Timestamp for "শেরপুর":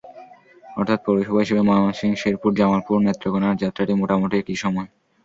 2.21-2.51